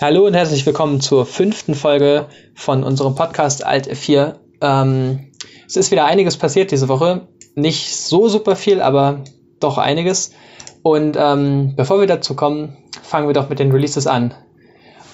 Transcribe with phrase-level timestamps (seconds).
[0.00, 4.34] Hallo und herzlich willkommen zur fünften Folge von unserem Podcast Alt F4.
[4.60, 5.32] Ähm,
[5.66, 7.26] es ist wieder einiges passiert diese Woche.
[7.56, 9.24] Nicht so super viel, aber
[9.58, 10.30] doch einiges.
[10.82, 14.34] Und ähm, bevor wir dazu kommen, fangen wir doch mit den Releases an.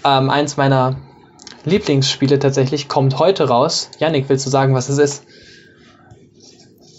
[0.04, 1.00] Ähm, eins meiner
[1.64, 3.90] Lieblingsspiele tatsächlich kommt heute raus.
[4.00, 5.24] Yannick, willst du sagen, was es ist?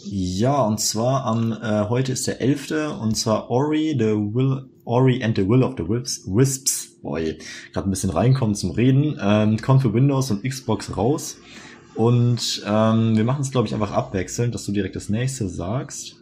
[0.06, 3.00] Ja, und zwar am äh, heute ist der 11.
[3.00, 7.38] und zwar Ori the Will Ori and the Will of the Wisps, Wisps boy,
[7.72, 11.38] gerade ein bisschen reinkommen zum Reden, ähm, kommt für Windows und Xbox raus.
[11.94, 16.18] Und ähm, wir machen es, glaube ich, einfach abwechselnd, dass du direkt das nächste sagst.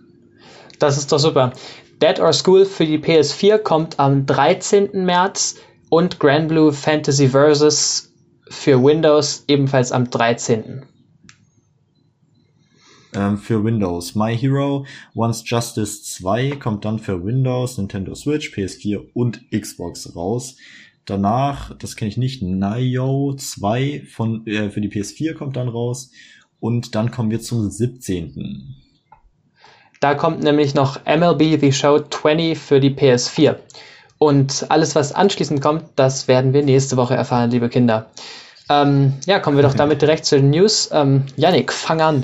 [0.78, 1.54] Das ist doch super.
[2.02, 5.06] Dead or School für die PS4 kommt am 13.
[5.06, 5.56] März
[5.90, 8.12] und Grand Blue Fantasy Versus
[8.50, 10.84] für Windows ebenfalls am 13
[13.16, 14.16] ähm, für Windows.
[14.16, 14.86] My Hero
[15.16, 20.56] Once Justice 2 kommt dann für Windows, Nintendo Switch, PS4 und Xbox raus.
[21.06, 26.12] Danach, das kenne ich nicht, Nio 2 von, äh, für die PS4 kommt dann raus.
[26.60, 28.76] Und dann kommen wir zum 17.
[30.00, 33.58] Da kommt nämlich noch MLB The Show 20 für die PS4.
[34.18, 38.06] Und alles, was anschließend kommt, das werden wir nächste Woche erfahren, liebe Kinder.
[38.70, 40.90] Ähm, ja, kommen wir doch damit direkt zu den News.
[40.94, 42.24] Ähm, Yannick, fang an.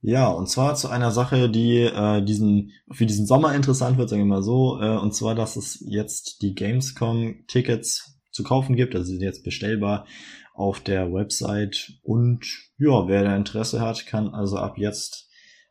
[0.00, 4.22] Ja, und zwar zu einer Sache, die äh, diesen für diesen Sommer interessant wird, sagen
[4.22, 9.06] wir mal so, äh, und zwar, dass es jetzt die Gamescom-Tickets zu kaufen gibt, also
[9.06, 10.06] sie sind jetzt bestellbar
[10.54, 12.44] auf der Website und
[12.78, 15.28] ja, wer da Interesse hat, kann also ab jetzt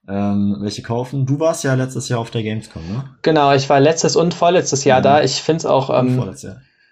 [0.07, 1.25] ähm, welche kaufen.
[1.25, 3.17] Du warst ja letztes Jahr auf der Gamescom, ne?
[3.21, 5.01] Genau, ich war letztes und vorletztes Jahr ja.
[5.01, 5.23] da.
[5.23, 6.33] Ich finde es auch ähm,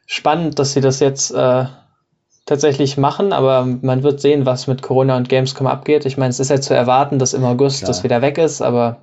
[0.06, 1.66] spannend, dass sie das jetzt äh,
[2.46, 6.06] tatsächlich machen, aber man wird sehen, was mit Corona und Gamescom abgeht.
[6.06, 7.88] Ich meine, es ist ja zu erwarten, dass im August Klar.
[7.88, 9.02] das wieder weg ist, aber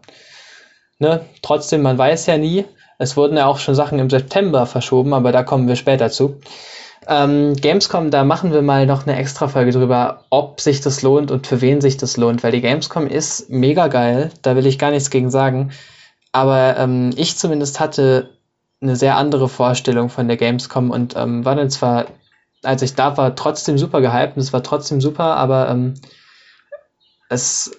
[0.98, 2.65] ne, trotzdem, man weiß ja nie.
[2.98, 6.41] Es wurden ja auch schon Sachen im September verschoben, aber da kommen wir später zu.
[7.09, 11.33] Ähm, Gamescom, da machen wir mal noch eine extra Folge drüber, ob sich das lohnt
[11.33, 14.79] und für wen sich das lohnt, weil die Gamescom ist mega geil, da will ich
[14.79, 15.73] gar nichts gegen sagen.
[16.30, 18.30] Aber ähm, ich zumindest hatte
[18.80, 22.07] eine sehr andere Vorstellung von der Gamescom und ähm, war dann zwar
[22.62, 25.95] als ich da war, trotzdem super gehypt und es war trotzdem super, aber ähm,
[27.28, 27.70] es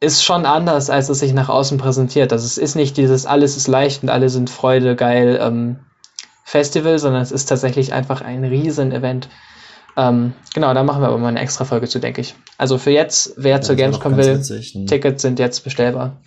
[0.00, 2.32] ist schon anders, als es sich nach außen präsentiert.
[2.32, 5.80] Also es ist nicht dieses alles ist leicht und alle sind Freude, geil ähm,
[6.44, 9.28] Festival, sondern es ist tatsächlich einfach ein Riesen-Event.
[9.96, 12.34] Ähm, genau, da machen wir aber mal eine extra Folge zu, denke ich.
[12.56, 14.86] Also für jetzt, wer ja, zur Gamescom will, witzig, ne?
[14.86, 16.22] Tickets sind jetzt bestellbar.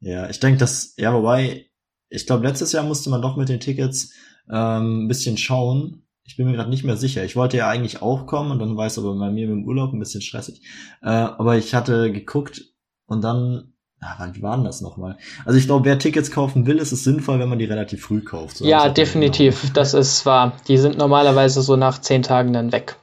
[0.00, 1.66] Ja, ich denke, dass, ja, wobei,
[2.10, 4.12] ich glaube, letztes Jahr musste man doch mit den Tickets
[4.50, 7.24] ähm, ein bisschen schauen, ich bin mir gerade nicht mehr sicher.
[7.24, 9.64] Ich wollte ja eigentlich auch kommen und dann war es aber bei mir mit dem
[9.64, 10.62] Urlaub ein bisschen stressig.
[11.02, 12.62] Äh, aber ich hatte geguckt
[13.06, 15.18] und dann, ja, wie war denn das nochmal?
[15.44, 18.22] Also ich glaube, wer Tickets kaufen will, ist es sinnvoll, wenn man die relativ früh
[18.22, 18.58] kauft.
[18.58, 19.60] So ja, definitiv.
[19.60, 19.72] Genau.
[19.72, 20.52] Das ist wahr.
[20.68, 22.94] Die sind normalerweise so nach zehn Tagen dann weg.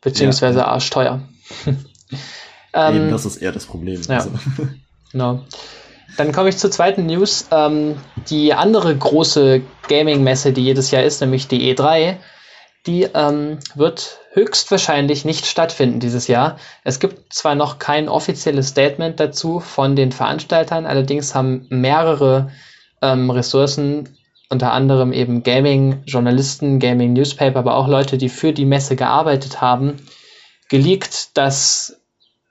[0.00, 0.68] Beziehungsweise ja.
[0.68, 1.20] arschteuer.
[2.72, 4.00] ähm, Eben, das ist eher das Problem.
[4.08, 4.16] Ja.
[4.16, 4.30] Also.
[5.12, 5.44] Genau.
[6.16, 7.46] Dann komme ich zur zweiten News.
[7.50, 7.96] Ähm,
[8.28, 12.16] die andere große Gaming-Messe, die jedes Jahr ist, nämlich die E3,
[12.86, 16.56] die ähm, wird höchstwahrscheinlich nicht stattfinden dieses Jahr.
[16.84, 22.50] Es gibt zwar noch kein offizielles Statement dazu von den Veranstaltern, allerdings haben mehrere
[23.00, 24.08] ähm, Ressourcen,
[24.48, 29.96] unter anderem eben Gaming-Journalisten, Gaming-Newspaper, aber auch Leute, die für die Messe gearbeitet haben,
[30.68, 32.01] geleakt, dass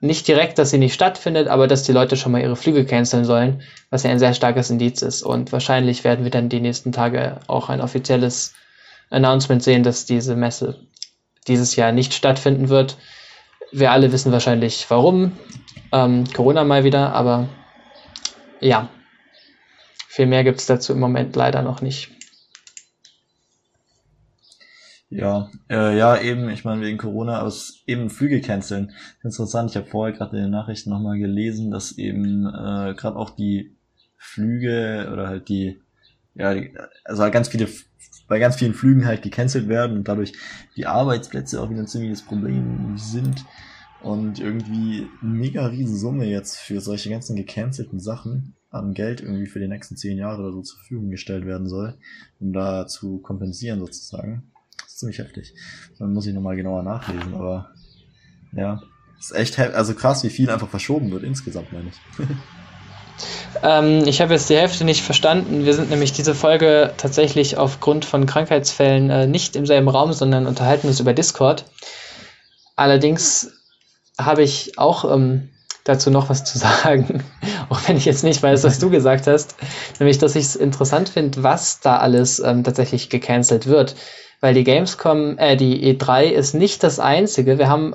[0.02, 3.24] nicht direkt, dass sie nicht stattfindet, aber dass die Leute schon mal ihre Flüge canceln
[3.24, 5.22] sollen, was ja ein sehr starkes Indiz ist.
[5.22, 8.52] Und wahrscheinlich werden wir dann die nächsten Tage auch ein offizielles
[9.10, 10.80] Announcement sehen, dass diese Messe
[11.46, 12.96] dieses Jahr nicht stattfinden wird.
[13.70, 15.32] Wir alle wissen wahrscheinlich warum.
[15.92, 17.48] Ähm, Corona mal wieder, aber
[18.58, 18.88] ja,
[20.08, 22.10] viel mehr gibt es dazu im Moment leider noch nicht.
[25.14, 28.92] Ja, äh, ja, eben, ich meine, wegen Corona, aber es eben Flüge canceln.
[29.22, 33.30] Interessant, ich habe vorher gerade in den Nachrichten nochmal gelesen, dass eben äh, gerade auch
[33.30, 33.76] die
[34.16, 35.82] Flüge oder halt die,
[36.34, 36.72] ja, die,
[37.04, 37.68] also halt ganz viele,
[38.26, 40.32] bei ganz vielen Flügen halt gecancelt werden und dadurch
[40.76, 43.44] die Arbeitsplätze auch wieder ein ziemliches Problem sind
[44.00, 49.60] und irgendwie mega riesen Summe jetzt für solche ganzen gecancelten Sachen an Geld irgendwie für
[49.60, 51.98] die nächsten zehn Jahre oder so zur Verfügung gestellt werden soll,
[52.40, 54.51] um da zu kompensieren sozusagen
[55.02, 55.54] ziemlich heftig.
[55.98, 57.70] Dann muss ich nochmal genauer nachlesen, aber
[58.52, 58.82] ja,
[59.18, 62.26] ist echt also krass, wie viel einfach verschoben wird insgesamt, meine ich.
[63.62, 65.64] ähm, ich habe jetzt die Hälfte nicht verstanden.
[65.64, 70.46] Wir sind nämlich diese Folge tatsächlich aufgrund von Krankheitsfällen äh, nicht im selben Raum, sondern
[70.46, 71.64] unterhalten uns über Discord.
[72.74, 73.52] Allerdings
[74.18, 75.50] habe ich auch ähm,
[75.84, 77.22] dazu noch was zu sagen,
[77.68, 79.54] auch wenn ich jetzt nicht weiß, was du gesagt hast,
[80.00, 83.94] nämlich, dass ich es interessant finde, was da alles ähm, tatsächlich gecancelt wird,
[84.42, 87.58] weil die Gamescom, äh, die E3 ist nicht das einzige.
[87.58, 87.94] Wir haben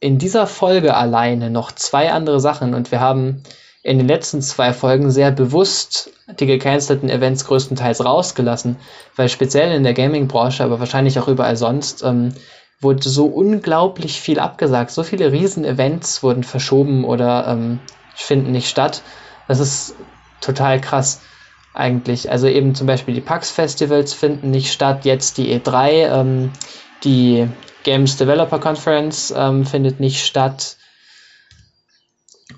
[0.00, 3.42] in dieser Folge alleine noch zwei andere Sachen und wir haben
[3.84, 6.10] in den letzten zwei Folgen sehr bewusst
[6.40, 8.76] die gecancelten Events größtenteils rausgelassen,
[9.16, 12.32] weil speziell in der Gaming-Branche, aber wahrscheinlich auch überall sonst, ähm,
[12.80, 14.92] wurde so unglaublich viel abgesagt.
[14.92, 17.80] So viele Riesen-Events wurden verschoben oder ähm,
[18.14, 19.02] finden nicht statt.
[19.46, 19.94] Das ist
[20.40, 21.20] total krass
[21.74, 22.30] eigentlich.
[22.30, 26.50] Also eben zum Beispiel die PAX-Festivals finden nicht statt, jetzt die E3, ähm,
[27.04, 27.48] die
[27.82, 30.76] Games Developer Conference ähm, findet nicht statt.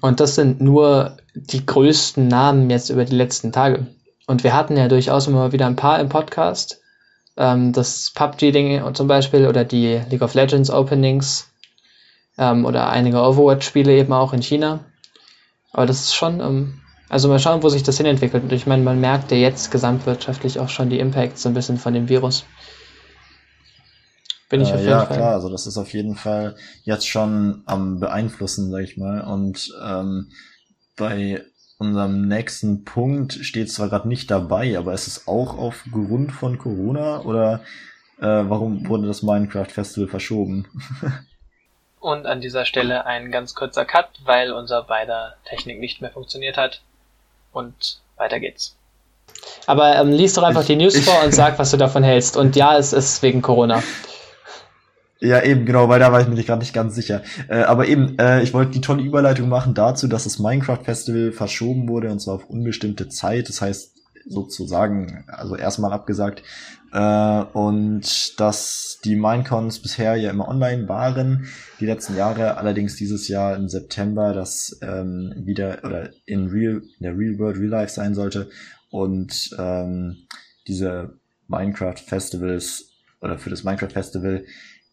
[0.00, 3.86] Und das sind nur die größten Namen jetzt über die letzten Tage.
[4.26, 6.80] Und wir hatten ja durchaus immer wieder ein paar im Podcast.
[7.36, 11.50] Ähm, das PUBG-Ding zum Beispiel oder die League of Legends Openings
[12.38, 14.80] ähm, oder einige Overwatch-Spiele eben auch in China.
[15.72, 16.80] Aber das ist schon, ähm,
[17.14, 18.42] also mal schauen, wo sich das hinentwickelt.
[18.42, 21.78] Und ich meine, man merkt ja jetzt gesamtwirtschaftlich auch schon die Impacts so ein bisschen
[21.78, 22.44] von dem Virus.
[24.50, 25.16] Bin ich äh, auf jeden ja, Fall.
[25.16, 29.20] klar, also das ist auf jeden Fall jetzt schon am beeinflussen, sag ich mal.
[29.20, 30.32] Und ähm,
[30.96, 31.44] bei
[31.78, 37.20] unserem nächsten Punkt steht zwar gerade nicht dabei, aber ist es auch aufgrund von Corona
[37.20, 37.60] oder
[38.18, 40.66] äh, warum wurde das Minecraft Festival verschoben?
[42.00, 46.56] Und an dieser Stelle ein ganz kurzer Cut, weil unser beider Technik nicht mehr funktioniert
[46.56, 46.82] hat.
[47.54, 48.76] Und weiter geht's.
[49.66, 52.36] Aber ähm, lies doch einfach ich, die News vor und sag, was du davon hältst.
[52.36, 53.82] Und ja, es ist wegen Corona.
[55.20, 57.22] Ja, eben, genau, weil da war ich mir gerade nicht ganz sicher.
[57.48, 61.32] Äh, aber eben, äh, ich wollte die tolle Überleitung machen dazu, dass das Minecraft Festival
[61.32, 63.48] verschoben wurde und zwar auf unbestimmte Zeit.
[63.48, 63.94] Das heißt
[64.26, 66.42] sozusagen, also erstmal abgesagt.
[66.94, 71.48] Äh, und dass die Minecons bisher ja immer online waren,
[71.80, 77.02] die letzten Jahre, allerdings dieses Jahr im September, das ähm, wieder oder in Real, in
[77.02, 78.48] der Real World Real Life sein sollte.
[78.90, 80.18] Und ähm,
[80.68, 81.18] diese
[81.48, 84.44] Minecraft Festivals oder für das Minecraft Festival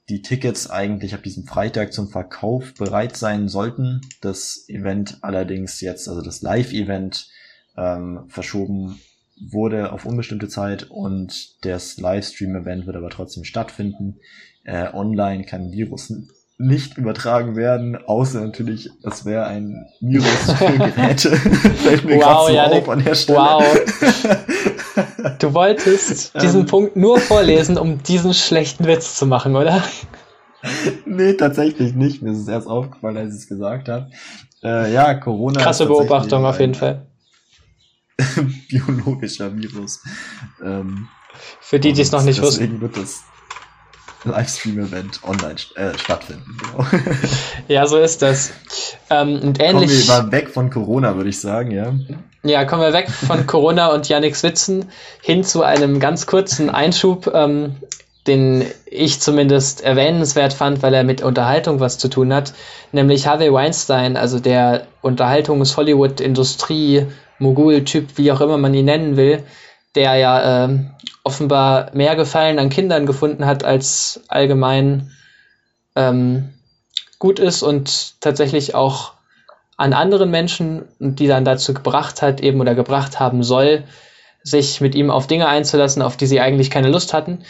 [0.10, 4.02] die Tickets eigentlich ab diesem Freitag zum Verkauf bereit sein sollten.
[4.22, 7.30] Das Event allerdings jetzt, also das Live-Event,
[7.78, 9.00] ähm, verschoben
[9.50, 14.18] wurde auf unbestimmte Zeit und das Livestream-Event wird aber trotzdem stattfinden.
[14.64, 16.14] Äh, online kann Virus
[16.62, 21.36] nicht übertragen werden, außer natürlich, es wäre ein Virus für Geräte.
[21.36, 23.40] Fällt mir wow, so Janik, auf an der Stelle.
[23.40, 24.38] Wow.
[25.40, 29.84] Du wolltest diesen ähm, Punkt nur vorlesen, um diesen schlechten Witz zu machen, oder?
[31.06, 32.22] nee, tatsächlich nicht.
[32.22, 34.10] Mir ist es erst aufgefallen, als ich es gesagt habe.
[34.64, 35.60] Äh, ja, Corona.
[35.60, 37.06] Krasse Beobachtung auf jeden Fall.
[38.70, 40.02] biologischer Virus.
[40.64, 41.08] Ähm,
[41.60, 42.62] Für die, die es noch nicht wussten.
[42.62, 43.24] Deswegen wird das
[44.24, 46.58] Livestream-Event online äh, stattfinden.
[46.60, 46.86] Genau.
[47.68, 48.52] ja, so ist das.
[49.10, 50.08] Ähm, und ähnlich.
[50.08, 51.94] Kommen wir mal weg von Corona, würde ich sagen, ja.
[52.44, 54.90] Ja, kommen wir weg von Corona und Yannick Witzen
[55.22, 57.76] hin zu einem ganz kurzen Einschub, ähm,
[58.28, 62.54] den ich zumindest erwähnenswert fand, weil er mit Unterhaltung was zu tun hat,
[62.92, 67.08] nämlich Harvey Weinstein, also der Unterhaltungs-Hollywood-Industrie,
[67.42, 69.44] Mogul-Typ, wie auch immer man ihn nennen will,
[69.96, 70.80] der ja äh,
[71.24, 75.12] offenbar mehr Gefallen an Kindern gefunden hat, als allgemein
[75.96, 76.54] ähm,
[77.20, 79.14] gut ist und tatsächlich auch
[79.78, 83.84] an anderen Menschen, die dann dazu gebracht hat, eben oder gebracht haben soll,
[84.44, 87.44] sich mit ihm auf Dinge einzulassen, auf die sie eigentlich keine Lust hatten.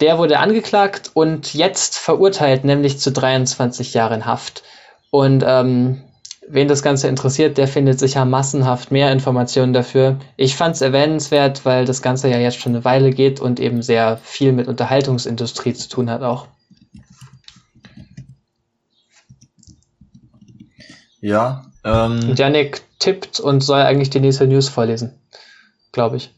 [0.00, 4.64] Der wurde angeklagt und jetzt verurteilt, nämlich zu 23 Jahren Haft.
[5.10, 6.02] Und ähm,
[6.52, 10.18] wen das Ganze interessiert, der findet sicher massenhaft mehr Informationen dafür.
[10.36, 13.82] Ich fand es erwähnenswert, weil das Ganze ja jetzt schon eine Weile geht und eben
[13.82, 16.46] sehr viel mit Unterhaltungsindustrie zu tun hat auch.
[21.20, 21.64] Ja.
[21.84, 25.18] Ähm, und Janik tippt und soll eigentlich die nächste News vorlesen,
[25.90, 26.34] glaube ich.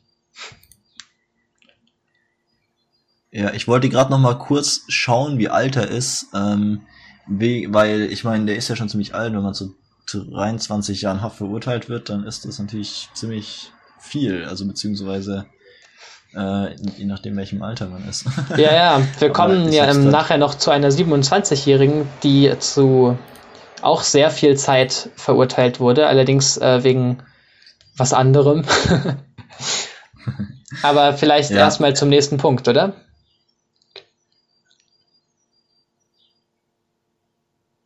[3.33, 6.83] Ja, ich wollte gerade noch mal kurz schauen, wie alt er ist, ähm,
[7.27, 9.75] wie, weil ich meine, der ist ja schon ziemlich alt, wenn man so
[10.07, 15.47] 23 Jahren Haft verurteilt wird, dann ist das natürlich ziemlich viel, also beziehungsweise
[16.35, 18.27] äh, je nachdem welchem Alter man ist.
[18.57, 23.19] Ja, ja, wir kommen ja ähm, nachher noch zu einer 27-Jährigen, die zu
[23.83, 27.19] auch sehr viel Zeit verurteilt wurde, allerdings äh, wegen
[27.97, 28.65] was anderem.
[30.83, 31.59] Aber vielleicht ja.
[31.59, 32.95] erstmal zum nächsten Punkt, oder?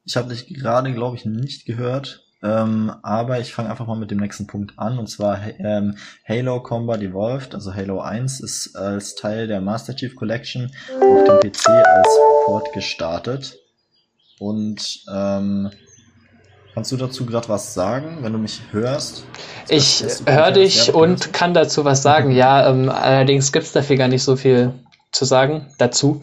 [0.09, 2.25] Ich habe dich gerade, glaube ich, nicht gehört.
[2.43, 4.99] Ähm, aber ich fange einfach mal mit dem nächsten Punkt an.
[4.99, 5.97] Und zwar ähm,
[6.27, 11.51] Halo Combat Evolved, also Halo 1, ist als Teil der Master Chief Collection auf dem
[11.51, 12.09] PC als
[12.47, 13.59] Port gestartet.
[14.39, 15.71] Und ähm,
[16.73, 19.25] Kannst du dazu gerade was sagen, wenn du mich hörst?
[19.69, 22.31] Ich höre dich und kann dazu was sagen.
[22.31, 24.73] Ja, ähm, allerdings gibt es dafür gar nicht so viel
[25.11, 26.23] zu sagen dazu.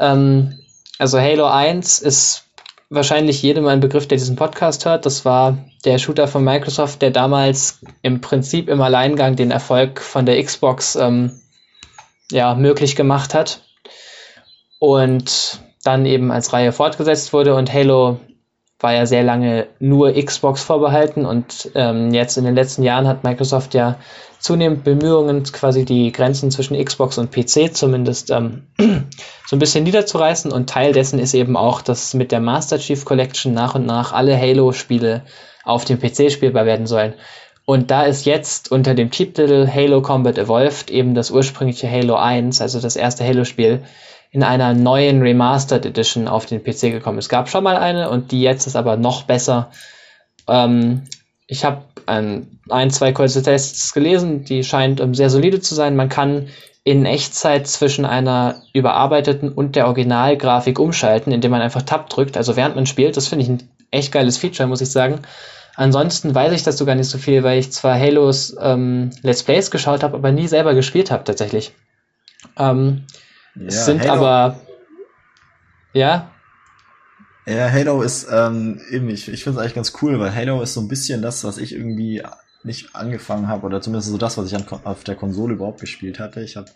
[0.00, 0.58] Ähm,
[0.98, 2.45] also Halo 1 ist
[2.90, 5.06] wahrscheinlich jedem ein Begriff, der diesen Podcast hört.
[5.06, 10.26] Das war der Shooter von Microsoft, der damals im Prinzip im Alleingang den Erfolg von
[10.26, 11.40] der Xbox ähm,
[12.30, 13.62] ja, möglich gemacht hat.
[14.78, 18.20] Und dann eben als Reihe fortgesetzt wurde und Halo
[18.78, 23.24] war ja sehr lange nur Xbox vorbehalten und ähm, jetzt in den letzten Jahren hat
[23.24, 23.96] Microsoft ja
[24.38, 30.52] zunehmend Bemühungen, quasi die Grenzen zwischen Xbox und PC zumindest ähm, so ein bisschen niederzureißen
[30.52, 34.12] und Teil dessen ist eben auch, dass mit der Master Chief Collection nach und nach
[34.12, 35.22] alle Halo-Spiele
[35.64, 37.14] auf dem PC spielbar werden sollen.
[37.64, 42.60] Und da ist jetzt unter dem Titel Halo Combat Evolved eben das ursprüngliche Halo 1,
[42.60, 43.82] also das erste Halo-Spiel,
[44.30, 47.18] in einer neuen Remastered Edition auf den PC gekommen.
[47.18, 49.70] Es gab schon mal eine und die jetzt ist aber noch besser.
[50.48, 51.04] Ähm,
[51.46, 55.96] ich habe ein, ein, zwei kurze Tests gelesen, die scheint um, sehr solide zu sein.
[55.96, 56.48] Man kann
[56.84, 62.56] in Echtzeit zwischen einer überarbeiteten und der Originalgrafik umschalten, indem man einfach Tab drückt, also
[62.56, 63.16] während man spielt.
[63.16, 65.22] Das finde ich ein echt geiles Feature, muss ich sagen.
[65.74, 69.70] Ansonsten weiß ich dazu gar nicht so viel, weil ich zwar Halos ähm, Let's Plays
[69.70, 71.72] geschaut habe, aber nie selber gespielt habe tatsächlich.
[72.56, 73.04] Ähm,
[73.58, 74.60] ja, sind Halo, aber.
[75.92, 76.30] Ja?
[77.46, 80.74] Ja, Halo ist ähm, eben, ich, ich finde es eigentlich ganz cool, weil Halo ist
[80.74, 82.22] so ein bisschen das, was ich irgendwie
[82.64, 86.18] nicht angefangen habe, oder zumindest so das, was ich an, auf der Konsole überhaupt gespielt
[86.18, 86.40] hatte.
[86.42, 86.68] Ich habe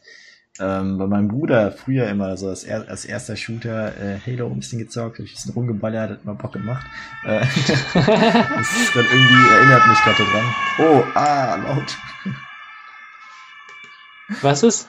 [0.61, 4.61] ähm, bei meinem Bruder früher immer so als, er, als erster Shooter äh, Halo ein
[4.61, 6.87] bisschen gezockt, ein bisschen rumgeballert, hat mal Bock gemacht.
[7.25, 7.41] Äh,
[7.95, 10.55] das ist dann irgendwie erinnert mich gerade dran.
[10.79, 11.99] Oh, ah, laut.
[14.43, 14.89] Was ist?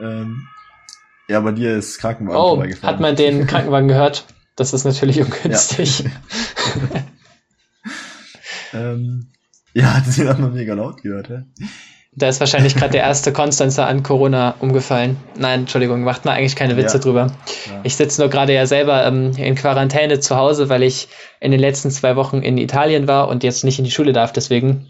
[0.00, 0.48] Ähm,
[1.28, 2.94] ja, bei dir ist Krankenwagen oh, vorbeigefahren.
[2.94, 4.24] Hat man den Krankenwagen gehört?
[4.56, 6.04] Das ist natürlich ungünstig.
[6.04, 6.10] Ja,
[8.92, 9.30] ähm,
[9.74, 11.42] ja das hat man mega laut gehört, ja.
[12.12, 15.18] Da ist wahrscheinlich gerade der erste Konstanzer an Corona umgefallen.
[15.36, 17.02] Nein, Entschuldigung, macht mal eigentlich keine Witze ja.
[17.02, 17.26] drüber.
[17.66, 17.80] Ja.
[17.84, 21.08] Ich sitze nur gerade ja selber ähm, in Quarantäne zu Hause, weil ich
[21.38, 24.32] in den letzten zwei Wochen in Italien war und jetzt nicht in die Schule darf.
[24.32, 24.88] Deswegen,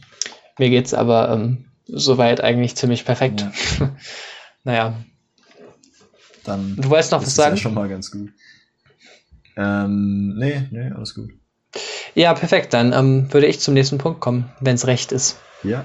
[0.58, 3.44] mir geht's aber ähm, soweit eigentlich ziemlich perfekt.
[3.78, 3.90] Ja.
[4.64, 4.94] naja,
[6.48, 7.52] dann du wolltest noch was sagen?
[7.52, 8.30] Das ja schon mal ganz gut.
[9.56, 11.30] Ähm, nee, nee, alles gut.
[12.14, 12.72] Ja, perfekt.
[12.72, 15.38] Dann ähm, würde ich zum nächsten Punkt kommen, wenn es recht ist.
[15.62, 15.84] Ja.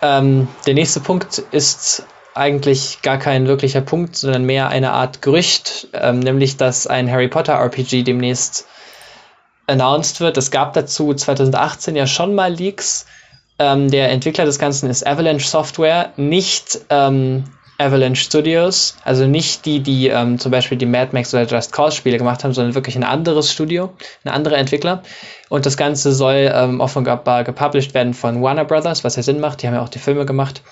[0.00, 5.88] Ähm, der nächste Punkt ist eigentlich gar kein wirklicher Punkt, sondern mehr eine Art Gerücht,
[5.92, 8.66] ähm, nämlich dass ein Harry Potter RPG demnächst
[9.66, 10.36] announced wird.
[10.36, 13.06] Es gab dazu 2018 ja schon mal Leaks.
[13.58, 17.44] Ähm, der Entwickler des Ganzen ist Avalanche Software, nicht ähm,
[17.80, 21.96] Avalanche Studios, also nicht die, die ähm, zum Beispiel die Mad Max oder Just Cause
[21.96, 23.94] Spiele gemacht haben, sondern wirklich ein anderes Studio,
[24.24, 25.04] ein anderer Entwickler.
[25.48, 29.62] Und das Ganze soll ähm, offenbar gepublished werden von Warner Brothers, was ja Sinn macht.
[29.62, 30.62] Die haben ja auch die Filme gemacht.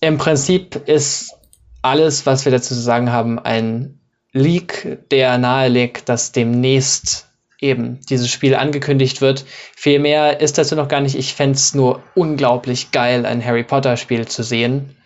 [0.00, 1.34] Im Prinzip ist
[1.82, 3.98] alles, was wir dazu zu sagen haben, ein
[4.32, 7.26] Leak, der nahelegt, dass demnächst
[7.58, 9.44] eben dieses Spiel angekündigt wird.
[9.74, 11.16] Viel mehr ist dazu noch gar nicht.
[11.16, 14.96] Ich fände es nur unglaublich geil, ein Harry Potter Spiel zu sehen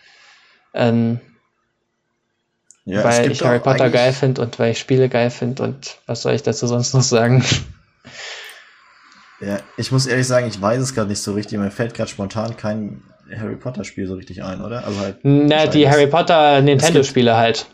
[0.74, 1.20] ähm,
[2.84, 6.22] ja, weil ich Harry Potter geil finde und weil ich Spiele geil finde und was
[6.22, 7.44] soll ich dazu sonst noch sagen?
[9.40, 11.58] Ja, ich muss ehrlich sagen, ich weiß es gerade nicht so richtig.
[11.58, 13.02] Mir fällt gerade spontan kein
[13.34, 14.84] Harry Potter Spiel so richtig ein, oder?
[14.84, 15.18] Also halt.
[15.22, 17.66] Na, die Harry Potter Nintendo Spiele halt.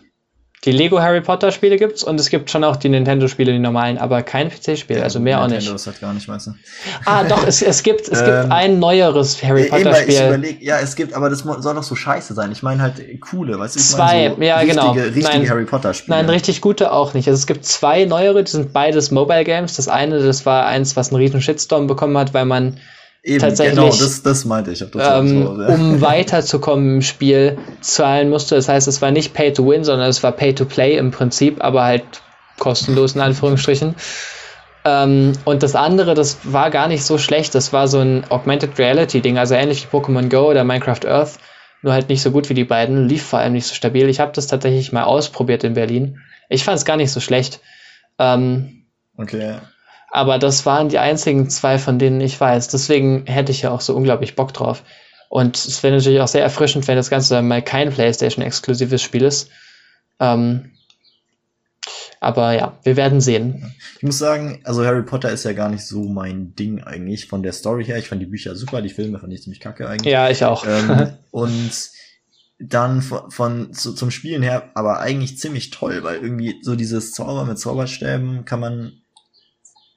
[0.65, 3.59] Die Lego Harry Potter Spiele gibt's und es gibt schon auch die Nintendo Spiele, die
[3.59, 5.75] normalen, aber kein PC-Spiel, ja, also mehr Nintendo auch nicht.
[5.75, 6.55] Das hat gar nicht, meinst du?
[7.05, 10.15] Ah, doch, es, es gibt, es gibt ähm, ein neueres Harry Potter Spiel.
[10.15, 12.51] Ich überleg, ja, es gibt, aber das soll doch so scheiße sein.
[12.51, 13.81] Ich meine halt coole, weißt du?
[13.81, 14.93] Ich zwei, so ja, richtige, genau.
[14.93, 16.17] Richtige nein, Harry Potter Spiele.
[16.17, 17.29] Nein, richtig gute auch nicht.
[17.29, 19.77] Also es gibt zwei neuere, die sind beides Mobile Games.
[19.77, 22.79] Das eine, das war eins, was einen riesen Shitstorm bekommen hat, weil man
[23.27, 24.81] Eben, tatsächlich, genau, das, das meinte ich.
[24.83, 25.69] Ähm, so, ja.
[25.69, 28.55] Um weiterzukommen im Spiel zahlen musste.
[28.55, 31.11] Das heißt, es war nicht Pay to Win, sondern es war Pay to Play im
[31.11, 32.05] Prinzip, aber halt
[32.61, 33.97] kostenlos in Anführungsstrichen.
[34.85, 37.57] Ähm, und das andere, das war gar nicht so schlecht.
[37.57, 41.41] Das war so ein Augmented Reality Ding, also ähnlich wie Pokémon Go oder Minecraft Earth,
[41.83, 43.09] nur halt nicht so gut wie die beiden.
[43.09, 44.09] Lief vor allem nicht so stabil.
[44.09, 46.21] Ich habe das tatsächlich mal ausprobiert in Berlin.
[46.49, 47.59] Ich fand es gar nicht so schlecht.
[48.21, 48.85] Ähm,
[49.17, 49.57] okay.
[50.11, 52.69] Aber das waren die einzigen zwei, von denen ich weiß.
[52.69, 54.83] Deswegen hätte ich ja auch so unglaublich Bock drauf.
[55.29, 59.25] Und es wäre natürlich auch sehr erfrischend, wenn das Ganze dann mal kein PlayStation-exklusives Spiel
[59.25, 59.51] ist.
[60.21, 60.71] Ähm,
[62.21, 63.75] aber ja, wir werden sehen.
[63.97, 67.43] Ich muss sagen, also Harry Potter ist ja gar nicht so mein Ding eigentlich von
[67.43, 67.99] der Story her.
[67.99, 70.13] Ich fand die Bücher super, die Filme fand ich ziemlich kacke eigentlich.
[70.13, 70.67] Ja, ich auch.
[70.67, 71.71] Ähm, und
[72.59, 77.13] dann von, von zu, zum Spielen her, aber eigentlich ziemlich toll, weil irgendwie so dieses
[77.13, 79.03] Zauber mit Zauberstäben kann man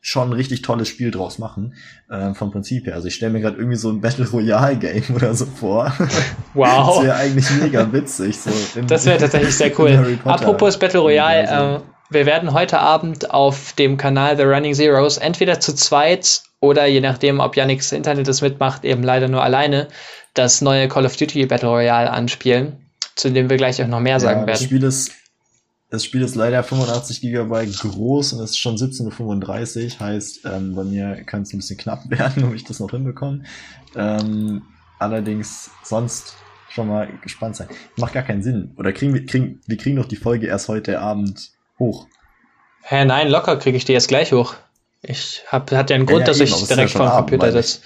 [0.01, 1.73] schon ein richtig tolles Spiel draus machen,
[2.09, 2.95] äh, vom Prinzip her.
[2.95, 5.93] Also ich stelle mir gerade irgendwie so ein Battle Royale Game oder so vor.
[6.53, 6.95] Wow.
[6.95, 8.39] das wäre eigentlich mega witzig.
[8.39, 10.19] So in, das wäre tatsächlich sehr cool.
[10.23, 11.79] Apropos Battle Royale, äh,
[12.11, 17.01] wir werden heute Abend auf dem Kanal The Running Zeros entweder zu zweit oder je
[17.01, 19.87] nachdem, ob Yannicks Internet es mitmacht, eben leider nur alleine,
[20.33, 24.19] das neue Call of Duty Battle Royale anspielen, zu dem wir gleich auch noch mehr
[24.19, 24.59] sagen ja, werden.
[24.59, 25.11] Das Spiel ist
[25.89, 29.99] das Spiel ist leider 85 GB groß und es ist schon 17.35 Uhr.
[29.99, 33.43] Heißt, ähm, bei mir kann es ein bisschen knapp werden, ob ich das noch hinbekomme.
[33.95, 34.61] Ähm,
[34.99, 36.35] allerdings sonst
[36.69, 37.67] schon mal gespannt sein.
[37.97, 38.73] Macht gar keinen Sinn.
[38.77, 42.07] Oder kriegen wir, kriegen, wir kriegen doch die Folge erst heute Abend hoch.
[42.83, 44.55] Hä, nein, locker kriege ich die erst gleich hoch.
[45.01, 47.51] Ich hab, hat ja einen Grund, ja, ja, dass eben, ich direkt ja vom Computer
[47.51, 47.79] sitze.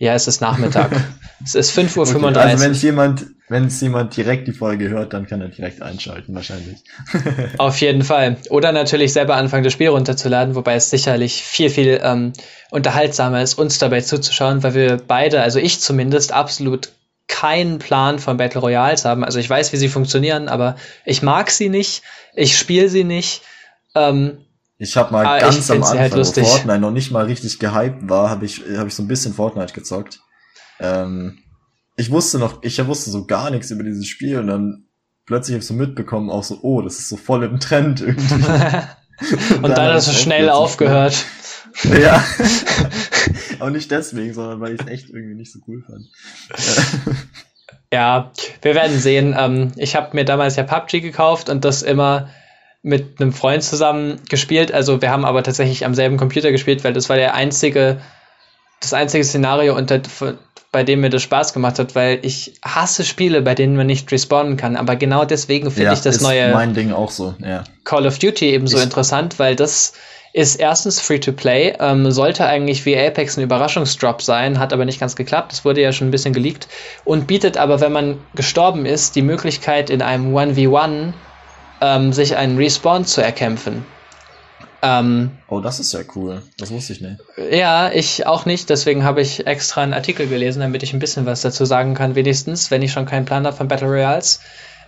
[0.00, 0.92] Ja, es ist Nachmittag.
[1.44, 2.24] es ist 5.35 Uhr.
[2.30, 5.48] Okay, also wenn es jemand, wenn es jemand direkt die Folge hört, dann kann er
[5.48, 6.78] direkt einschalten, wahrscheinlich.
[7.58, 8.38] Auf jeden Fall.
[8.48, 12.32] Oder natürlich selber anfangen, das Spiel runterzuladen, wobei es sicherlich viel, viel ähm,
[12.70, 16.92] unterhaltsamer ist, uns dabei zuzuschauen, weil wir beide, also ich zumindest, absolut
[17.28, 19.22] keinen Plan von Battle Royals haben.
[19.22, 22.02] Also ich weiß, wie sie funktionieren, aber ich mag sie nicht,
[22.34, 23.42] ich spiele sie nicht.
[23.94, 24.38] Ähm,
[24.80, 27.58] ich habe mal ah, ganz am halt Anfang, halt wo Fortnite noch nicht mal richtig
[27.58, 30.20] gehypt war, habe ich, hab ich so ein bisschen Fortnite gezockt.
[30.80, 31.38] Ähm,
[31.96, 34.84] ich wusste noch, ich wusste so gar nichts über dieses Spiel und dann
[35.26, 38.34] plötzlich habe ich so mitbekommen, auch so, oh, das ist so voll im Trend irgendwie.
[38.34, 41.14] und, und dann, dann hast du schnell aufgehört.
[41.84, 42.22] Ja.
[43.60, 46.04] Aber nicht deswegen, sondern weil ich es echt irgendwie nicht so cool fand.
[47.92, 49.36] ja, wir werden sehen.
[49.38, 52.28] Ähm, ich habe mir damals ja PUBG gekauft und das immer
[52.82, 54.72] mit einem Freund zusammen gespielt.
[54.72, 58.00] Also wir haben aber tatsächlich am selben Computer gespielt, weil das war der einzige,
[58.80, 60.00] das einzige Szenario, unter,
[60.72, 64.10] bei dem mir das Spaß gemacht hat, weil ich hasse Spiele, bei denen man nicht
[64.10, 64.76] respawnen kann.
[64.76, 67.34] Aber genau deswegen finde ja, ich das neue mein Ding auch so.
[67.38, 67.64] Ja.
[67.84, 69.92] Call of Duty eben so interessant, weil das
[70.32, 75.16] ist erstens Free-to-Play, ähm, sollte eigentlich wie Apex ein Überraschungsdrop sein, hat aber nicht ganz
[75.16, 76.68] geklappt, das wurde ja schon ein bisschen geleakt
[77.04, 81.14] und bietet aber, wenn man gestorben ist, die Möglichkeit in einem 1v1
[81.80, 83.84] ähm, sich einen Respawn zu erkämpfen.
[84.82, 86.42] Ähm, oh, das ist ja cool.
[86.56, 87.18] Das wusste ich nicht.
[87.50, 88.70] Ja, ich auch nicht.
[88.70, 92.14] Deswegen habe ich extra einen Artikel gelesen, damit ich ein bisschen was dazu sagen kann,
[92.14, 94.40] wenigstens, wenn ich schon keinen Plan habe von Battle Royals.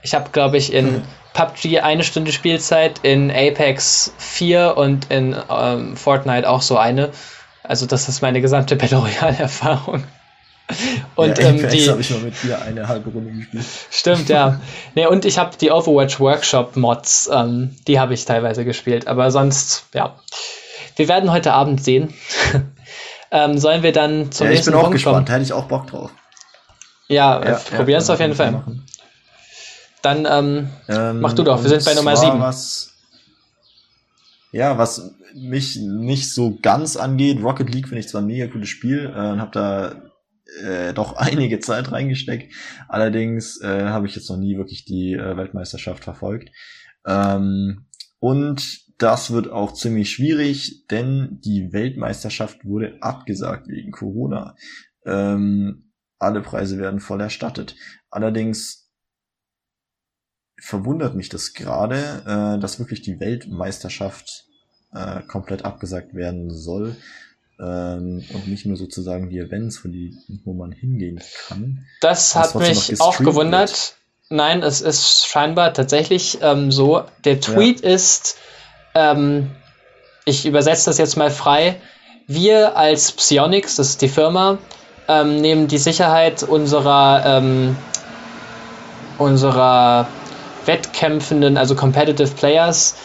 [0.02, 1.02] Ich habe, glaube ich, in hm.
[1.34, 7.10] PUBG eine Stunde Spielzeit, in Apex 4 und in ähm, Fortnite auch so eine.
[7.62, 10.04] Also das ist meine gesamte Battle Royale-Erfahrung.
[11.16, 13.64] Und ja, ähm, die habe ich mal mit dir eine halbe Runde gespielt.
[13.90, 14.60] Stimmt, ja.
[14.94, 19.30] nee, und ich habe die Overwatch Workshop Mods, ähm, die habe ich teilweise gespielt, aber
[19.30, 20.16] sonst, ja.
[20.96, 22.12] Wir werden heute Abend sehen.
[23.30, 24.96] ähm, sollen wir dann zum ja, nächsten Punkt kommen?
[24.96, 26.10] Ich bin auch gespannt, da hätte ich auch Bock drauf.
[27.08, 28.52] Ja, ja probieren es auf jeden Fall.
[28.52, 28.86] Machen.
[30.02, 32.40] Dann ähm, ähm, mach du doch, wir sind bei Nummer 7.
[32.40, 32.90] Was,
[34.50, 38.68] ja, was mich nicht so ganz angeht, Rocket League finde ich zwar ein mega cooles
[38.68, 40.11] Spiel äh, und habe da
[40.60, 42.54] äh, doch einige Zeit reingesteckt.
[42.88, 46.50] Allerdings äh, habe ich jetzt noch nie wirklich die äh, Weltmeisterschaft verfolgt.
[47.06, 47.86] Ähm,
[48.18, 54.54] und das wird auch ziemlich schwierig, denn die Weltmeisterschaft wurde abgesagt wegen Corona.
[55.04, 57.74] Ähm, alle Preise werden voll erstattet.
[58.10, 58.90] Allerdings
[60.60, 64.46] verwundert mich das gerade, äh, dass wirklich die Weltmeisterschaft
[64.92, 66.96] äh, komplett abgesagt werden soll
[67.58, 71.86] ähm, und nicht nur sozusagen die Events, wo, die, wo man hingehen kann.
[72.00, 73.70] Das hat mich auch gewundert.
[73.70, 73.94] Wird.
[74.30, 77.04] Nein, es ist scheinbar tatsächlich ähm, so.
[77.24, 77.90] Der Tweet ja.
[77.90, 78.36] ist,
[78.94, 79.50] ähm,
[80.24, 81.76] ich übersetze das jetzt mal frei,
[82.26, 84.58] wir als Psionics, das ist die Firma,
[85.06, 87.76] ähm, nehmen die Sicherheit unserer, ähm,
[89.18, 90.08] unserer
[90.64, 92.96] wettkämpfenden, also Competitive Players,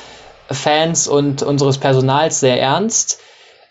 [0.49, 3.19] Fans und unseres Personals sehr ernst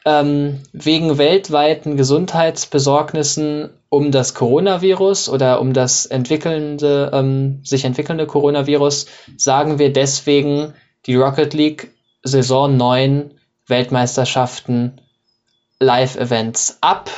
[0.06, 9.06] ähm, wegen weltweiten Gesundheitsbesorgnissen um das Coronavirus oder um das entwickelnde, ähm, sich entwickelnde Coronavirus
[9.36, 10.74] sagen wir deswegen
[11.06, 11.90] die Rocket League
[12.22, 13.32] Saison 9
[13.66, 15.00] Weltmeisterschaften
[15.80, 17.10] Live-Events ab,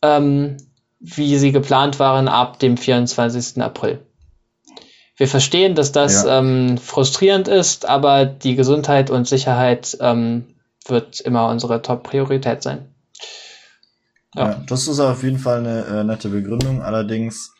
[0.00, 0.58] ähm,
[1.00, 3.60] wie sie geplant waren, ab dem 24.
[3.60, 3.98] April.
[5.16, 6.38] Wir verstehen, dass das ja.
[6.38, 10.54] ähm, frustrierend ist, aber die Gesundheit und Sicherheit ähm,
[10.88, 12.94] wird immer unsere Top-Priorität sein.
[14.34, 14.50] Ja.
[14.50, 14.64] ja.
[14.66, 16.82] das ist auf jeden Fall eine äh, nette Begründung.
[16.82, 17.52] Allerdings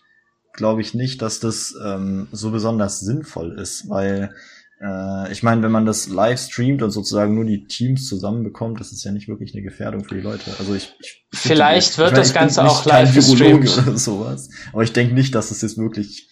[0.53, 4.35] glaube ich nicht, dass das ähm, so besonders sinnvoll ist, weil
[4.81, 8.93] äh, ich meine, wenn man das live streamt und sozusagen nur die Teams zusammenbekommt, das
[8.93, 10.53] ist ja nicht wirklich eine Gefährdung für die Leute.
[10.59, 14.83] Also ich, ich vielleicht wird ich mein, das Ganze auch live gestreamt oder sowas, aber
[14.83, 16.29] ich denke nicht, dass es jetzt wirklich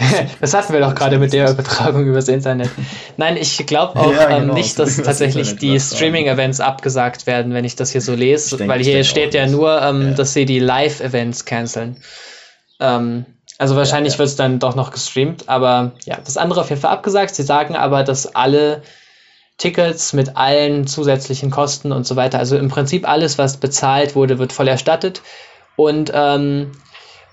[0.40, 2.70] das hatten wir doch gerade mit der Übertragung übers Internet.
[3.16, 7.64] Nein, ich glaube auch ja, ähm, genau, nicht, dass tatsächlich die Streaming-Events abgesagt werden, wenn
[7.64, 10.10] ich das hier so lese, denke, weil hier steht ja nur, ähm, ja.
[10.14, 11.98] dass sie die Live-Events canceln.
[12.80, 13.26] Ähm,
[13.58, 16.80] also wahrscheinlich ja, wird es dann doch noch gestreamt, aber ja, das andere auf jeden
[16.80, 17.34] Fall abgesagt.
[17.34, 18.82] Sie sagen aber, dass alle
[19.58, 24.38] Tickets mit allen zusätzlichen Kosten und so weiter, also im Prinzip alles, was bezahlt wurde,
[24.38, 25.20] wird voll erstattet.
[25.76, 26.72] Und ähm,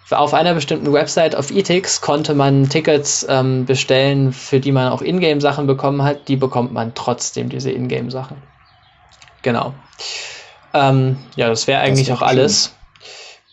[0.10, 5.02] auf einer bestimmten Website auf Etix konnte man Tickets ähm, bestellen, für die man auch
[5.02, 6.28] Ingame-Sachen bekommen hat.
[6.28, 8.38] Die bekommt man trotzdem, diese Ingame-Sachen.
[9.42, 9.74] Genau.
[10.74, 12.74] Ähm, ja, das wäre eigentlich das auch alles.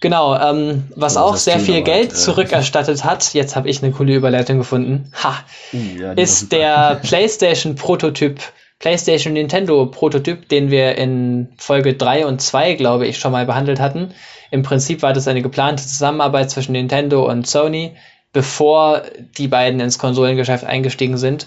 [0.00, 4.14] Genau, ähm, was auch sehr viel Geld äh, zurückerstattet hat, jetzt habe ich eine coole
[4.14, 5.34] Überleitung gefunden, ha,
[5.72, 8.38] ja, ist der PlayStation-Prototyp,
[8.84, 14.12] PlayStation Nintendo-Prototyp, den wir in Folge 3 und 2, glaube ich, schon mal behandelt hatten.
[14.50, 17.96] Im Prinzip war das eine geplante Zusammenarbeit zwischen Nintendo und Sony,
[18.34, 19.00] bevor
[19.38, 21.46] die beiden ins Konsolengeschäft eingestiegen sind.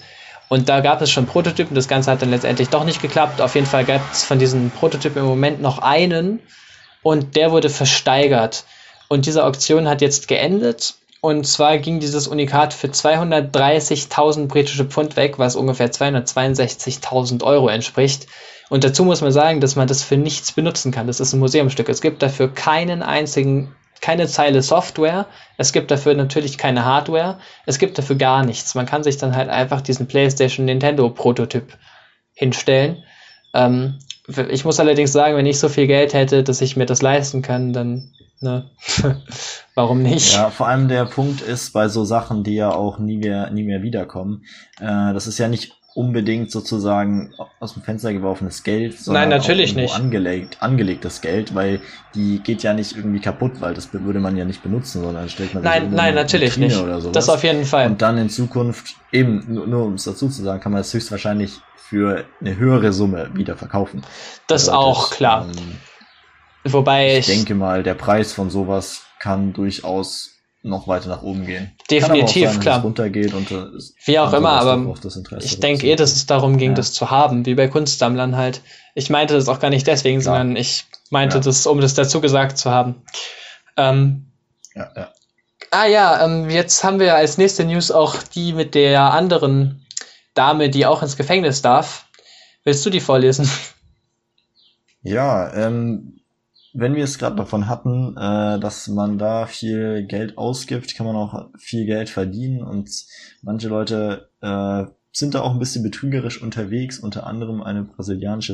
[0.49, 3.39] Und da gab es schon Prototypen, das Ganze hat dann letztendlich doch nicht geklappt.
[3.39, 6.39] Auf jeden Fall gab es von diesen Prototypen im Moment noch einen
[7.03, 8.63] und der wurde versteigert.
[9.09, 10.95] Und diese Auktion hat jetzt geendet.
[11.27, 18.27] Und zwar ging dieses Unikat für 230.000 britische Pfund weg, was ungefähr 262.000 Euro entspricht.
[18.69, 21.05] Und dazu muss man sagen, dass man das für nichts benutzen kann.
[21.05, 21.89] Das ist ein Museumsstück.
[21.89, 25.25] Es gibt dafür keinen einzigen, keine Zeile Software.
[25.57, 27.39] Es gibt dafür natürlich keine Hardware.
[27.65, 28.73] Es gibt dafür gar nichts.
[28.73, 31.77] Man kann sich dann halt einfach diesen PlayStation Nintendo Prototyp
[32.35, 33.03] hinstellen.
[33.53, 33.99] Ähm,
[34.47, 37.41] ich muss allerdings sagen, wenn ich so viel Geld hätte, dass ich mir das leisten
[37.41, 38.71] kann, dann ne?
[39.77, 40.33] warum nicht?
[40.33, 43.63] Ja, vor allem der Punkt ist bei so Sachen, die ja auch nie mehr, nie
[43.63, 44.43] mehr wiederkommen.
[44.79, 49.75] Äh, das ist ja nicht unbedingt sozusagen aus dem Fenster geworfenes Geld, sondern Nein, natürlich
[49.75, 49.95] nicht.
[49.95, 51.79] Angelegt, angelegtes Geld, weil
[52.13, 55.53] die geht ja nicht irgendwie kaputt, weil das würde man ja nicht benutzen, sondern stellt
[55.53, 56.77] man Nein, nein, natürlich nicht.
[56.77, 57.13] Oder sowas.
[57.13, 57.87] Das auf jeden Fall.
[57.87, 60.93] Und dann in Zukunft, eben, nur, nur um es dazu zu sagen, kann man es
[60.93, 64.01] höchstwahrscheinlich für eine höhere Summe wieder verkaufen.
[64.47, 65.47] Das also auch, das, klar.
[65.47, 65.77] Ähm,
[66.71, 70.31] Wobei ich, ich denke mal, der Preis von sowas kann durchaus
[70.63, 71.71] noch weiter nach oben gehen.
[71.89, 72.81] Definitiv, sein, klar.
[72.81, 73.65] runtergeht und äh,
[74.05, 74.95] wie auch immer, aber
[75.39, 76.75] ich denke eh, dass es darum ging, ja.
[76.75, 78.61] das zu haben, wie bei Kunstsammlern halt.
[78.95, 80.37] Ich meinte das auch gar nicht deswegen, klar.
[80.37, 81.43] sondern ich meinte ja.
[81.43, 83.03] das, um das dazu gesagt zu haben.
[83.77, 84.31] Ähm,
[84.75, 85.13] ja, ja.
[85.71, 89.85] Ah ja, ähm, jetzt haben wir als nächste News auch die mit der anderen
[90.33, 92.05] Dame, die auch ins Gefängnis darf.
[92.63, 93.49] Willst du die vorlesen?
[95.01, 96.16] Ja, ähm,
[96.79, 101.15] wenn wir es gerade davon hatten, äh, dass man da viel Geld ausgibt, kann man
[101.15, 102.87] auch viel Geld verdienen und
[103.41, 108.53] manche Leute äh, sind da auch ein bisschen betrügerisch unterwegs, unter anderem eine brasilianische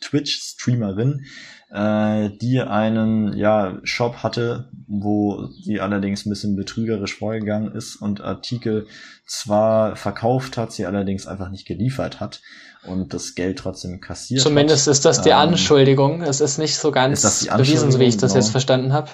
[0.00, 1.24] Twitch-Streamerin,
[1.72, 8.20] äh, die einen ja, Shop hatte, wo sie allerdings ein bisschen betrügerisch vorgegangen ist und
[8.20, 8.86] Artikel
[9.26, 12.40] zwar verkauft hat, sie allerdings einfach nicht geliefert hat
[12.86, 14.92] und das Geld trotzdem kassiert Zumindest hat.
[14.92, 16.22] ist das die ähm, Anschuldigung.
[16.22, 18.42] Es ist nicht so ganz bewiesen, so wie ich das genau.
[18.42, 19.10] jetzt verstanden habe.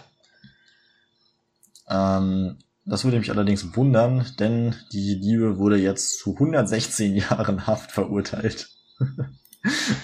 [1.89, 7.93] Ähm, das würde mich allerdings wundern, denn die Liebe wurde jetzt zu 116 Jahren Haft
[7.93, 8.69] verurteilt.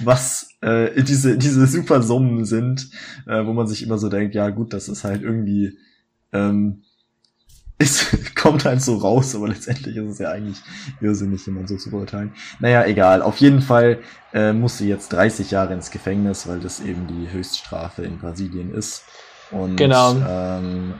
[0.04, 2.90] Was äh, diese, diese super Summen sind,
[3.26, 5.78] äh, wo man sich immer so denkt, ja gut, das ist halt irgendwie
[6.32, 6.82] ähm,
[7.78, 10.58] es kommt halt so raus, aber letztendlich ist es ja eigentlich
[11.00, 12.32] irrsinnig, jemand so zu beurteilen.
[12.60, 13.22] Naja, egal.
[13.22, 14.00] Auf jeden Fall
[14.32, 18.72] äh, muss sie jetzt 30 Jahre ins Gefängnis, weil das eben die Höchststrafe in Brasilien
[18.72, 19.04] ist.
[19.50, 20.16] Und genau.
[20.28, 20.94] ähm,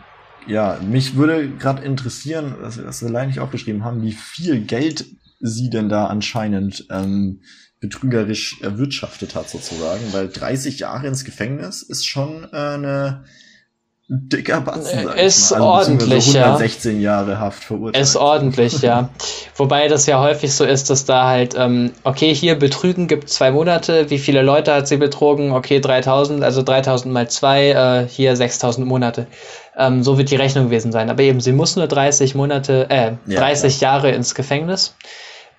[0.46, 5.06] ja, mich würde gerade interessieren, was, was wir leider nicht aufgeschrieben haben, wie viel Geld
[5.40, 7.40] sie denn da anscheinend ähm,
[7.80, 13.24] betrügerisch erwirtschaftet hat sozusagen, weil 30 Jahre ins Gefängnis ist schon äh, eine
[14.09, 15.53] dicker Batzen, sag ist.
[15.53, 17.16] Also ordentlich, 116 ja.
[17.16, 18.03] Jahre Haft verurteilt.
[18.03, 19.09] Ist ordentlich, ja.
[19.57, 23.51] Wobei das ja häufig so ist, dass da halt, ähm, okay, hier betrügen gibt zwei
[23.51, 24.09] Monate.
[24.11, 25.53] Wie viele Leute hat sie betrogen?
[25.53, 29.27] Okay, 3000, also 3000 mal zwei, äh, hier 6000 Monate.
[29.77, 31.11] Ähm, so wird die Rechnung gewesen sein.
[31.11, 34.95] Aber eben, sie muss nur 30 Monate, äh, 30 ja, Jahre ins Gefängnis.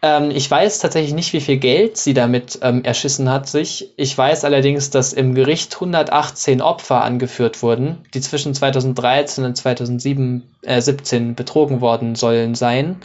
[0.02, 3.94] Ähm, ich weiß tatsächlich nicht, wie viel Geld sie damit ähm, erschissen hat sich.
[3.98, 10.46] Ich weiß allerdings, dass im Gericht 118 Opfer angeführt wurden, die zwischen 2013 und 2017
[10.62, 12.98] äh, betrogen worden sollen sein.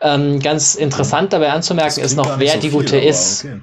[0.00, 3.44] Ähm, ganz interessant dabei anzumerken ist noch, wer so die Gute ist.
[3.44, 3.60] Okay.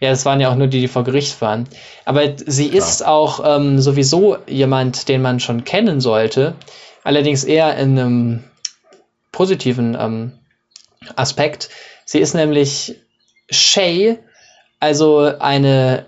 [0.00, 1.66] Ja, das waren ja auch nur die, die vor Gericht waren.
[2.04, 2.78] Aber sie Klar.
[2.78, 6.54] ist auch ähm, sowieso jemand, den man schon kennen sollte.
[7.02, 8.44] Allerdings eher in einem
[9.32, 10.32] positiven ähm,
[11.14, 11.68] Aspekt.
[12.04, 12.96] Sie ist nämlich
[13.50, 14.18] Shay,
[14.80, 16.06] also eine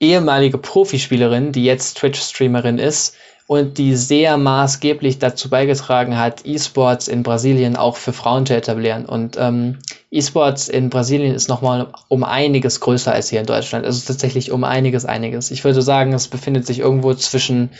[0.00, 7.22] ehemalige Profispielerin, die jetzt Twitch-Streamerin ist und die sehr maßgeblich dazu beigetragen hat, E-Sports in
[7.22, 9.06] Brasilien auch für Frauen zu etablieren.
[9.06, 9.78] Und ähm,
[10.10, 13.86] E-Sports in Brasilien ist nochmal um einiges größer als hier in Deutschland.
[13.86, 15.52] Also tatsächlich um einiges, einiges.
[15.52, 17.70] Ich würde sagen, es befindet sich irgendwo zwischen,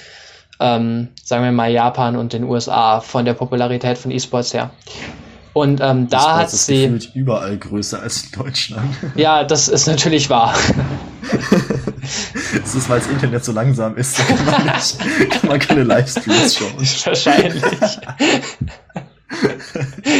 [0.61, 4.71] ähm, sagen wir mal, Japan und den USA von der Popularität von E-Sports her.
[5.57, 6.99] Und ähm, da hat ist sie.
[7.15, 8.95] überall größer als in Deutschland.
[9.17, 10.55] Ja, das ist natürlich wahr.
[12.61, 16.57] das ist, weil das Internet so langsam ist, kann man, nicht, kann man keine Livestreams
[16.57, 16.77] schauen.
[16.77, 17.63] Wahrscheinlich.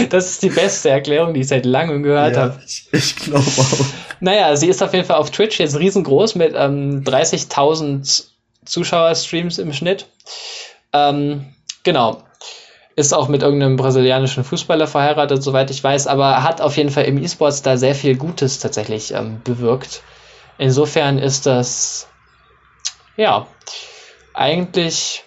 [0.09, 2.61] Das ist die beste Erklärung, die ich seit langem gehört ja, habe.
[2.67, 3.85] Ich, ich glaube auch.
[4.21, 8.25] Naja, sie ist auf jeden Fall auf Twitch jetzt riesengroß mit ähm, 30.000
[8.65, 10.07] Zuschauerstreams im Schnitt.
[10.95, 11.45] Ähm,
[11.83, 12.23] genau
[12.97, 17.05] ist auch mit irgendeinem brasilianischen Fußballer verheiratet, soweit ich weiß, aber hat auf jeden Fall
[17.05, 20.03] im E-Sports da sehr viel Gutes tatsächlich ähm, bewirkt.
[20.57, 22.09] Insofern ist das,
[23.19, 23.47] ja,
[24.33, 25.25] eigentlich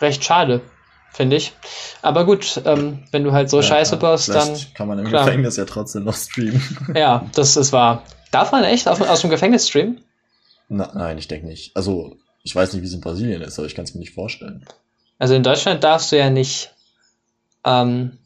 [0.00, 0.62] recht schade,
[1.12, 1.52] finde ich.
[2.00, 4.12] Aber gut, ähm, wenn du halt so ja, Scheiße klar.
[4.12, 4.58] baust, dann.
[4.72, 5.26] Kann man im klar.
[5.26, 6.62] Gefängnis ja trotzdem noch streamen.
[6.94, 8.04] Ja, das ist wahr.
[8.30, 10.00] Darf man echt auf, aus dem Gefängnis streamen?
[10.70, 11.76] Na, nein, ich denke nicht.
[11.76, 14.14] Also, ich weiß nicht, wie es in Brasilien ist, aber ich kann es mir nicht
[14.14, 14.64] vorstellen.
[15.18, 16.72] Also in Deutschland darfst du ja nicht.
[17.64, 18.18] Ähm,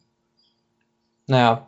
[1.27, 1.65] naja.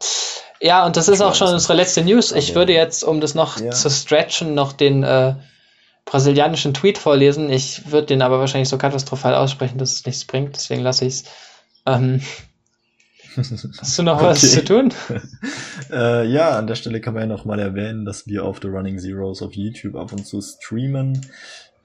[0.62, 2.32] Ja, und das ist auch schon unsere letzte News.
[2.32, 3.72] Ich würde jetzt, um das noch ja.
[3.72, 5.36] zu stretchen, noch den äh,
[6.06, 7.50] brasilianischen Tweet vorlesen.
[7.50, 10.56] Ich würde den aber wahrscheinlich so katastrophal aussprechen, dass es nichts bringt.
[10.56, 11.24] Deswegen lasse ich es.
[11.86, 12.22] Ähm,
[13.36, 14.26] hast du noch okay.
[14.26, 14.94] was zu tun?
[15.92, 18.68] äh, ja, an der Stelle kann man ja noch mal erwähnen, dass wir auf The
[18.68, 21.22] Running Zeros auf YouTube ab und zu streamen.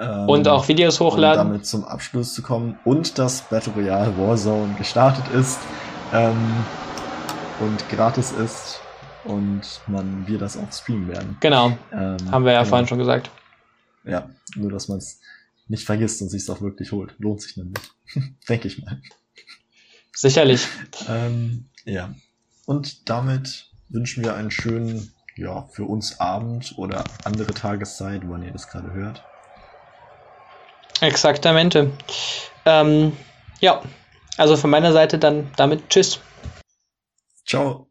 [0.01, 1.43] Ähm, und auch Videos hochladen.
[1.43, 2.79] Um damit zum Abschluss zu kommen.
[2.85, 5.59] Und dass Battle Royale Warzone gestartet ist
[6.13, 6.65] ähm,
[7.61, 8.81] und gratis ist
[9.25, 11.37] und man wir das auch streamen werden.
[11.41, 11.77] Genau.
[11.93, 12.71] Ähm, Haben wir ja genau.
[12.71, 13.31] vorhin schon gesagt.
[14.05, 15.21] Ja, nur dass man es
[15.69, 17.15] nicht vergisst und sich es auch wirklich holt.
[17.19, 17.83] Lohnt sich nämlich.
[18.49, 19.03] Denke ich mal.
[20.15, 20.67] Sicherlich.
[21.09, 22.15] ähm, ja.
[22.65, 28.53] Und damit wünschen wir einen schönen, ja, für uns Abend oder andere Tageszeit, wann ihr
[28.53, 29.25] das gerade hört.
[31.01, 31.91] Exaktamente.
[32.65, 33.17] Ähm,
[33.61, 33.83] ja,
[34.37, 36.21] also von meiner Seite dann damit Tschüss.
[37.47, 37.90] Ciao.